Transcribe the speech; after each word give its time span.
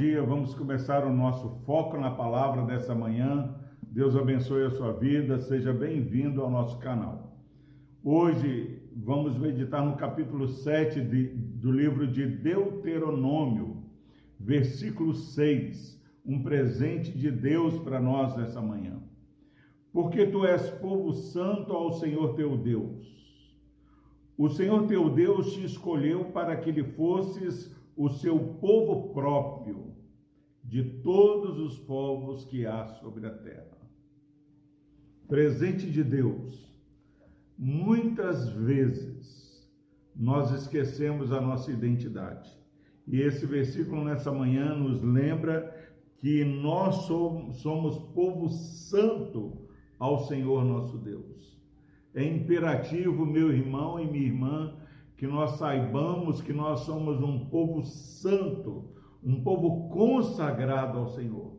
dia. 0.00 0.22
Vamos 0.22 0.54
começar 0.54 1.04
o 1.04 1.12
nosso 1.12 1.50
foco 1.66 1.98
na 1.98 2.10
palavra 2.10 2.62
dessa 2.62 2.94
manhã. 2.94 3.54
Deus 3.82 4.16
abençoe 4.16 4.64
a 4.64 4.70
sua 4.70 4.94
vida. 4.94 5.36
Seja 5.36 5.74
bem-vindo 5.74 6.40
ao 6.40 6.50
nosso 6.50 6.78
canal. 6.78 7.36
Hoje 8.02 8.80
vamos 8.96 9.36
meditar 9.36 9.84
no 9.84 9.96
capítulo 9.96 10.48
7 10.48 11.02
de, 11.02 11.24
do 11.26 11.70
livro 11.70 12.06
de 12.06 12.24
Deuteronômio, 12.24 13.84
versículo 14.38 15.12
6. 15.12 16.02
Um 16.24 16.42
presente 16.42 17.10
de 17.10 17.30
Deus 17.30 17.78
para 17.80 18.00
nós 18.00 18.34
nessa 18.38 18.62
manhã. 18.62 19.02
Porque 19.92 20.28
tu 20.28 20.46
és 20.46 20.70
povo 20.70 21.12
santo 21.12 21.74
ao 21.74 21.90
Senhor 22.00 22.34
teu 22.34 22.56
Deus. 22.56 23.06
O 24.38 24.48
Senhor 24.48 24.86
teu 24.86 25.10
Deus 25.10 25.52
te 25.52 25.62
escolheu 25.62 26.24
para 26.32 26.56
que 26.56 26.72
lhe 26.72 26.84
fosses 26.84 27.78
o 27.96 28.08
seu 28.08 28.38
povo 28.60 29.12
próprio 29.12 29.94
de 30.62 30.82
todos 31.02 31.58
os 31.58 31.78
povos 31.78 32.44
que 32.44 32.66
há 32.66 32.86
sobre 32.86 33.26
a 33.26 33.30
terra. 33.30 33.78
Presente 35.26 35.90
de 35.90 36.02
Deus. 36.02 36.70
Muitas 37.56 38.48
vezes 38.50 39.68
nós 40.14 40.50
esquecemos 40.52 41.32
a 41.32 41.40
nossa 41.40 41.70
identidade. 41.70 42.50
E 43.06 43.20
esse 43.20 43.44
versículo 43.46 44.04
nessa 44.04 44.30
manhã 44.30 44.74
nos 44.74 45.02
lembra 45.02 45.76
que 46.20 46.44
nós 46.44 47.06
somos, 47.06 47.98
povo 48.12 48.48
santo 48.48 49.68
ao 49.98 50.26
Senhor 50.26 50.64
nosso 50.64 50.98
Deus. 50.98 51.58
É 52.14 52.24
imperativo, 52.24 53.24
meu 53.24 53.52
irmão 53.52 53.98
e 53.98 54.06
minha 54.06 54.26
irmã, 54.26 54.76
que 55.20 55.26
nós 55.26 55.58
saibamos 55.58 56.40
que 56.40 56.50
nós 56.50 56.80
somos 56.80 57.20
um 57.20 57.44
povo 57.44 57.82
santo, 57.82 58.86
um 59.22 59.42
povo 59.42 59.86
consagrado 59.90 60.98
ao 60.98 61.08
Senhor. 61.08 61.58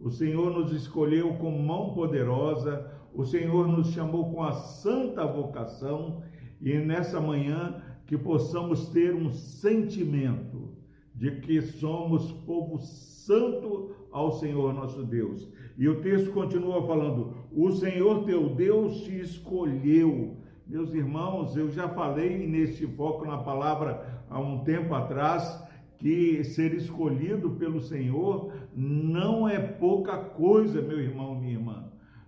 O 0.00 0.10
Senhor 0.10 0.50
nos 0.50 0.72
escolheu 0.72 1.34
com 1.34 1.52
mão 1.52 1.94
poderosa, 1.94 2.90
o 3.14 3.22
Senhor 3.22 3.68
nos 3.68 3.92
chamou 3.92 4.32
com 4.32 4.42
a 4.42 4.50
santa 4.54 5.24
vocação 5.24 6.20
e 6.60 6.76
nessa 6.80 7.20
manhã 7.20 7.80
que 8.06 8.18
possamos 8.18 8.88
ter 8.88 9.14
um 9.14 9.30
sentimento 9.30 10.72
de 11.14 11.40
que 11.42 11.62
somos 11.62 12.32
povo 12.32 12.76
santo 12.78 13.94
ao 14.10 14.32
Senhor 14.32 14.74
nosso 14.74 15.04
Deus. 15.04 15.48
E 15.78 15.88
o 15.88 16.00
texto 16.00 16.32
continua 16.32 16.84
falando: 16.84 17.36
O 17.52 17.70
Senhor 17.70 18.24
teu 18.24 18.48
Deus 18.48 19.02
te 19.02 19.16
escolheu 19.20 20.44
meus 20.66 20.92
irmãos, 20.92 21.56
eu 21.56 21.70
já 21.70 21.88
falei 21.88 22.46
neste 22.46 22.86
foco 22.88 23.24
na 23.24 23.38
palavra 23.38 24.24
há 24.28 24.40
um 24.40 24.64
tempo 24.64 24.94
atrás 24.94 25.62
que 25.96 26.42
ser 26.42 26.74
escolhido 26.74 27.50
pelo 27.50 27.80
Senhor 27.80 28.52
não 28.74 29.48
é 29.48 29.60
pouca 29.60 30.18
coisa, 30.18 30.82
meu 30.82 31.00
irmão, 31.00 31.36
minha 31.36 31.52
irmã. 31.52 31.84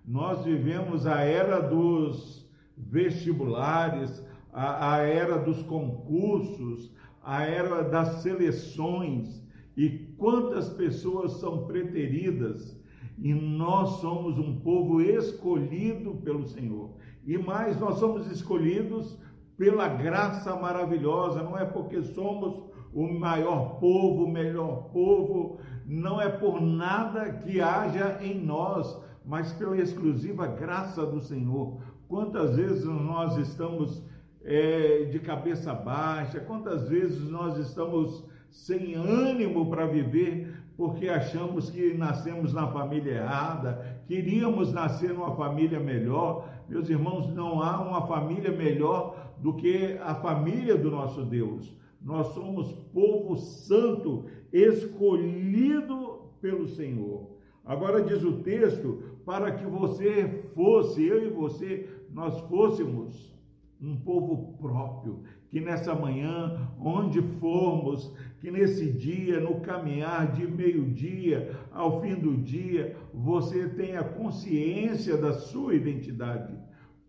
Nós 0.06 0.44
vivemos 0.44 1.06
a 1.06 1.20
era 1.20 1.60
dos 1.60 2.48
vestibulares, 2.76 4.24
a, 4.52 4.94
a 4.94 4.98
era 4.98 5.36
dos 5.36 5.62
concursos, 5.64 6.92
a 7.22 7.42
era 7.42 7.82
das 7.82 8.22
seleções 8.22 9.44
e 9.76 9.90
quantas 10.16 10.70
pessoas 10.70 11.32
são 11.40 11.66
preteridas 11.66 12.77
e 13.20 13.34
nós 13.34 14.00
somos 14.00 14.38
um 14.38 14.60
povo 14.60 15.00
escolhido 15.00 16.14
pelo 16.16 16.46
Senhor. 16.46 16.90
E 17.24 17.36
mais, 17.36 17.78
nós 17.78 17.98
somos 17.98 18.30
escolhidos 18.30 19.18
pela 19.56 19.88
graça 19.88 20.54
maravilhosa, 20.54 21.42
não 21.42 21.58
é 21.58 21.64
porque 21.64 22.00
somos 22.02 22.62
o 22.92 23.06
maior 23.08 23.80
povo, 23.80 24.24
o 24.24 24.30
melhor 24.30 24.90
povo, 24.92 25.58
não 25.84 26.20
é 26.20 26.28
por 26.28 26.60
nada 26.60 27.32
que 27.32 27.60
haja 27.60 28.18
em 28.22 28.40
nós, 28.40 28.98
mas 29.24 29.52
pela 29.52 29.76
exclusiva 29.76 30.46
graça 30.46 31.04
do 31.04 31.20
Senhor. 31.20 31.80
Quantas 32.06 32.56
vezes 32.56 32.84
nós 32.84 33.36
estamos 33.36 34.02
é, 34.44 35.04
de 35.10 35.18
cabeça 35.18 35.74
baixa, 35.74 36.40
quantas 36.40 36.88
vezes 36.88 37.28
nós 37.28 37.58
estamos 37.58 38.24
sem 38.50 38.94
ânimo 38.94 39.68
para 39.68 39.86
viver 39.86 40.58
porque 40.78 41.08
achamos 41.08 41.70
que 41.70 41.92
nascemos 41.94 42.54
na 42.54 42.68
família 42.68 43.14
errada, 43.14 44.00
queríamos 44.06 44.72
nascer 44.72 45.12
numa 45.12 45.34
família 45.34 45.80
melhor. 45.80 46.48
Meus 46.68 46.88
irmãos, 46.88 47.34
não 47.34 47.60
há 47.60 47.80
uma 47.80 48.06
família 48.06 48.52
melhor 48.52 49.34
do 49.38 49.54
que 49.54 49.98
a 50.00 50.14
família 50.14 50.78
do 50.78 50.88
nosso 50.88 51.24
Deus. 51.24 51.76
Nós 52.00 52.28
somos 52.28 52.72
povo 52.94 53.34
santo, 53.34 54.26
escolhido 54.52 56.30
pelo 56.40 56.68
Senhor. 56.68 57.28
Agora 57.64 58.00
diz 58.00 58.22
o 58.22 58.34
texto, 58.42 59.02
para 59.26 59.50
que 59.50 59.66
você 59.66 60.28
fosse, 60.54 61.04
eu 61.04 61.26
e 61.26 61.28
você, 61.28 61.88
nós 62.12 62.38
fôssemos 62.42 63.36
um 63.80 63.96
povo 63.96 64.56
próprio, 64.58 65.24
que 65.48 65.60
nessa 65.60 65.94
manhã, 65.94 66.68
onde 66.78 67.22
formos, 67.40 68.14
que 68.40 68.50
nesse 68.50 68.92
dia, 68.92 69.40
no 69.40 69.60
caminhar 69.60 70.32
de 70.32 70.46
meio-dia 70.46 71.56
ao 71.72 72.00
fim 72.00 72.14
do 72.14 72.36
dia, 72.36 72.96
você 73.12 73.68
tenha 73.68 74.04
consciência 74.04 75.16
da 75.16 75.32
sua 75.32 75.74
identidade. 75.74 76.54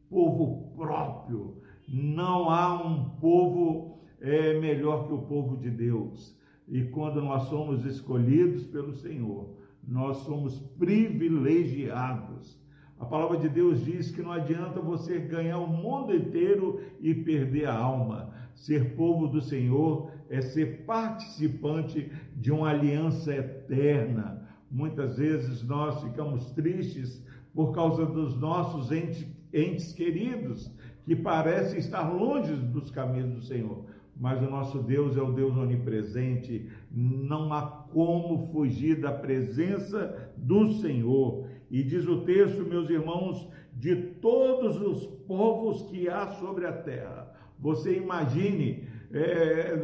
Povo 0.09 0.73
próprio. 0.75 1.57
Não 1.87 2.49
há 2.49 2.81
um 2.81 3.09
povo 3.19 3.99
é, 4.21 4.59
melhor 4.59 5.07
que 5.07 5.13
o 5.13 5.23
povo 5.23 5.57
de 5.57 5.69
Deus. 5.69 6.37
E 6.67 6.83
quando 6.83 7.21
nós 7.21 7.43
somos 7.43 7.85
escolhidos 7.85 8.65
pelo 8.67 8.93
Senhor, 8.93 9.55
nós 9.85 10.17
somos 10.17 10.59
privilegiados. 10.77 12.59
A 12.99 13.05
palavra 13.05 13.37
de 13.37 13.47
Deus 13.47 13.83
diz 13.83 14.11
que 14.11 14.21
não 14.21 14.33
adianta 14.33 14.81
você 14.81 15.19
ganhar 15.19 15.57
o 15.57 15.67
mundo 15.67 16.13
inteiro 16.13 16.81
e 16.99 17.13
perder 17.15 17.65
a 17.65 17.77
alma. 17.77 18.33
Ser 18.53 18.95
povo 18.95 19.25
do 19.25 19.39
Senhor 19.39 20.11
é 20.29 20.41
ser 20.41 20.83
participante 20.85 22.11
de 22.35 22.51
uma 22.51 22.69
aliança 22.69 23.33
eterna. 23.33 24.45
Muitas 24.69 25.17
vezes 25.17 25.63
nós 25.63 26.03
ficamos 26.03 26.51
tristes 26.51 27.25
por 27.53 27.73
causa 27.73 28.05
dos 28.05 28.37
nossos 28.37 28.91
entes, 28.91 29.25
entes 29.53 29.93
queridos 29.93 30.69
que 31.03 31.15
parecem 31.15 31.79
estar 31.79 32.09
longe 32.09 32.53
dos 32.53 32.91
caminhos 32.91 33.33
do 33.33 33.41
Senhor. 33.41 33.85
Mas 34.19 34.41
o 34.41 34.49
nosso 34.49 34.83
Deus 34.83 35.15
é 35.15 35.21
o 35.21 35.31
Deus 35.31 35.55
onipresente, 35.55 36.69
não 36.91 37.53
há 37.53 37.61
como 37.61 38.47
fugir 38.51 38.99
da 38.99 39.13
presença 39.13 40.33
do 40.35 40.73
Senhor. 40.73 41.47
E 41.69 41.83
diz 41.83 42.07
o 42.07 42.21
texto, 42.21 42.65
meus 42.65 42.89
irmãos, 42.89 43.47
de 43.73 43.95
todos 43.95 44.81
os 44.81 45.05
povos 45.27 45.83
que 45.83 46.09
há 46.09 46.27
sobre 46.31 46.65
a 46.65 46.73
terra. 46.73 47.31
Você 47.59 47.97
imagine, 47.97 48.87
é, 49.11 49.77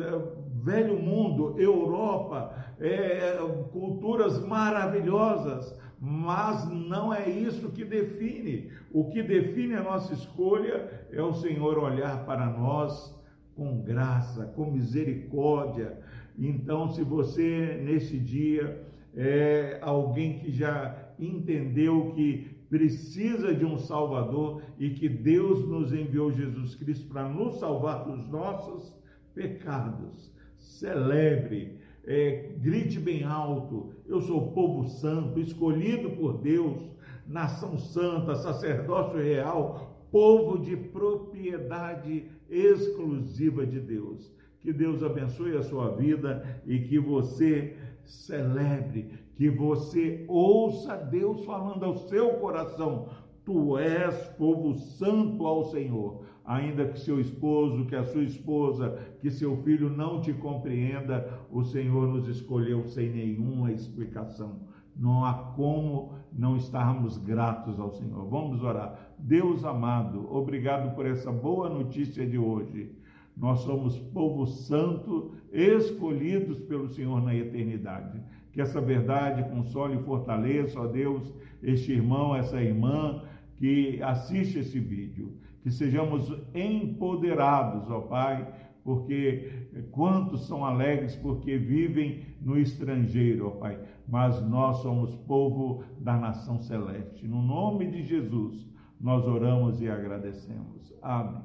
velho 0.61 0.99
mundo, 0.99 1.55
Europa, 1.59 2.55
é, 2.79 3.37
culturas 3.71 4.45
maravilhosas, 4.45 5.77
mas 5.99 6.69
não 6.69 7.13
é 7.13 7.29
isso 7.29 7.71
que 7.71 7.85
define. 7.85 8.71
O 8.91 9.09
que 9.09 9.23
define 9.23 9.75
a 9.75 9.83
nossa 9.83 10.13
escolha 10.13 11.07
é 11.11 11.21
o 11.21 11.33
Senhor 11.33 11.77
olhar 11.77 12.25
para 12.25 12.45
nós 12.47 13.15
com 13.55 13.81
graça, 13.81 14.45
com 14.55 14.71
misericórdia. 14.71 15.97
Então, 16.37 16.89
se 16.89 17.03
você 17.03 17.79
nesse 17.81 18.19
dia 18.19 18.83
é 19.15 19.79
alguém 19.81 20.37
que 20.37 20.51
já 20.51 21.04
entendeu 21.19 22.11
que 22.15 22.55
precisa 22.69 23.53
de 23.53 23.65
um 23.65 23.77
Salvador 23.77 24.61
e 24.77 24.89
que 24.89 25.07
Deus 25.07 25.67
nos 25.67 25.93
enviou 25.93 26.31
Jesus 26.31 26.75
Cristo 26.75 27.07
para 27.07 27.27
nos 27.27 27.59
salvar 27.59 28.05
dos 28.05 28.27
nossos 28.27 28.93
pecados. 29.33 30.33
Celebre, 30.57 31.79
é, 32.03 32.53
grite 32.57 32.99
bem 32.99 33.23
alto: 33.23 33.93
Eu 34.07 34.21
sou 34.21 34.51
povo 34.51 34.83
santo, 34.89 35.39
escolhido 35.39 36.11
por 36.11 36.41
Deus, 36.41 36.81
nação 37.27 37.77
santa, 37.77 38.35
sacerdócio 38.35 39.19
real, 39.19 40.07
povo 40.11 40.57
de 40.59 40.75
propriedade 40.75 42.25
exclusiva 42.49 43.65
de 43.65 43.79
Deus. 43.79 44.33
Que 44.61 44.73
Deus 44.73 45.03
abençoe 45.03 45.55
a 45.57 45.63
sua 45.63 45.95
vida 45.95 46.61
e 46.65 46.79
que 46.79 46.97
você 46.97 47.75
celebre, 48.03 49.13
que 49.35 49.49
você 49.49 50.25
ouça 50.27 50.95
Deus 50.95 51.45
falando 51.45 51.85
ao 51.85 51.97
seu 52.07 52.35
coração: 52.35 53.09
Tu 53.43 53.77
és 53.77 54.15
povo 54.37 54.73
santo 54.73 55.45
ao 55.45 55.65
Senhor. 55.65 56.23
Ainda 56.43 56.87
que 56.87 56.99
seu 56.99 57.19
esposo, 57.19 57.85
que 57.85 57.95
a 57.95 58.03
sua 58.03 58.23
esposa, 58.23 58.99
que 59.19 59.31
seu 59.31 59.57
filho 59.57 59.89
não 59.89 60.21
te 60.21 60.31
compreenda, 60.31 61.41
o 61.51 61.63
Senhor 61.63 62.07
nos 62.07 62.27
escolheu 62.27 62.85
sem 62.85 63.09
nenhuma 63.09 63.71
explicação. 63.71 64.61
Não 64.95 65.25
há 65.25 65.33
como 65.33 66.13
não 66.31 66.55
estarmos 66.55 67.17
gratos 67.17 67.79
ao 67.79 67.91
Senhor. 67.91 68.29
Vamos 68.29 68.63
orar. 68.63 69.15
Deus 69.17 69.65
amado, 69.65 70.31
obrigado 70.31 70.95
por 70.95 71.05
essa 71.05 71.31
boa 71.31 71.67
notícia 71.67 72.25
de 72.25 72.37
hoje. 72.37 72.95
Nós 73.35 73.59
somos 73.59 73.99
povo 73.99 74.45
santo, 74.45 75.33
escolhidos 75.51 76.63
pelo 76.63 76.87
Senhor 76.87 77.21
na 77.21 77.35
eternidade. 77.35 78.21
Que 78.55 78.61
essa 78.61 78.79
verdade 78.79 79.43
console 79.49 79.97
e 79.97 80.03
fortaleça, 80.03 80.79
ó 80.79 80.87
Deus, 80.87 81.33
este 81.61 81.91
irmão, 81.91 82.33
essa 82.33 82.63
irmã 82.63 83.21
que 83.57 84.01
assiste 84.01 84.59
esse 84.59 84.79
vídeo. 84.79 85.37
Que 85.61 85.69
sejamos 85.69 86.31
empoderados, 86.53 87.91
ó 87.91 87.99
Pai, 87.99 88.47
porque 88.81 89.67
quantos 89.91 90.47
são 90.47 90.63
alegres 90.63 91.17
porque 91.17 91.57
vivem 91.57 92.21
no 92.41 92.57
estrangeiro, 92.57 93.47
ó 93.47 93.51
Pai, 93.51 93.77
mas 94.07 94.41
nós 94.47 94.77
somos 94.77 95.13
povo 95.13 95.83
da 95.99 96.15
nação 96.15 96.57
celeste. 96.57 97.27
No 97.27 97.41
nome 97.41 97.87
de 97.87 98.03
Jesus, 98.03 98.65
nós 99.01 99.27
oramos 99.27 99.81
e 99.81 99.89
agradecemos. 99.89 100.93
Amém. 101.01 101.43